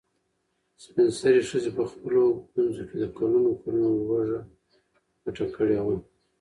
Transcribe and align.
سپین 0.83 1.07
سرې 1.19 1.41
ښځې 1.49 1.71
په 1.77 1.83
خپلو 1.91 2.21
ګونځو 2.53 2.83
کې 2.89 2.95
د 2.99 3.03
کلونو 3.17 3.49
کلونو 3.61 3.89
لوږه 4.07 4.39
پټه 5.21 5.45
کړې 5.55 5.77
وه. 5.85 5.95